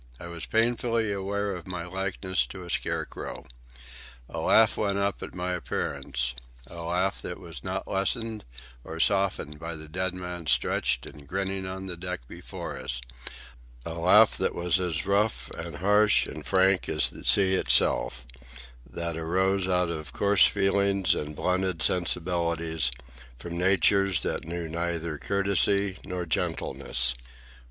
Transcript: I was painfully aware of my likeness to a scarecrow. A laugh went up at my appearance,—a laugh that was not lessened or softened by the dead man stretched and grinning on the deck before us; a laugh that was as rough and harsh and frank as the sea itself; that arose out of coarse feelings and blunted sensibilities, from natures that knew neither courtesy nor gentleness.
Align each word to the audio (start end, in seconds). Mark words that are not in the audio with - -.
I 0.19 0.25
was 0.25 0.47
painfully 0.47 1.13
aware 1.13 1.55
of 1.55 1.67
my 1.67 1.85
likeness 1.85 2.47
to 2.47 2.63
a 2.63 2.71
scarecrow. 2.71 3.45
A 4.27 4.39
laugh 4.39 4.75
went 4.75 4.97
up 4.97 5.21
at 5.21 5.35
my 5.35 5.51
appearance,—a 5.51 6.73
laugh 6.81 7.21
that 7.21 7.39
was 7.39 7.63
not 7.63 7.87
lessened 7.87 8.43
or 8.83 8.99
softened 8.99 9.59
by 9.59 9.75
the 9.75 9.87
dead 9.87 10.15
man 10.15 10.47
stretched 10.47 11.05
and 11.05 11.27
grinning 11.27 11.67
on 11.67 11.85
the 11.85 11.95
deck 11.95 12.21
before 12.27 12.79
us; 12.79 12.99
a 13.85 13.93
laugh 13.93 14.35
that 14.39 14.55
was 14.55 14.79
as 14.79 15.05
rough 15.05 15.51
and 15.51 15.75
harsh 15.75 16.25
and 16.25 16.47
frank 16.47 16.89
as 16.89 17.11
the 17.11 17.23
sea 17.23 17.53
itself; 17.53 18.25
that 18.89 19.15
arose 19.15 19.67
out 19.67 19.89
of 19.89 20.13
coarse 20.13 20.47
feelings 20.47 21.13
and 21.13 21.35
blunted 21.35 21.79
sensibilities, 21.83 22.89
from 23.37 23.55
natures 23.55 24.21
that 24.21 24.47
knew 24.47 24.67
neither 24.67 25.19
courtesy 25.19 25.99
nor 26.03 26.25
gentleness. 26.25 27.13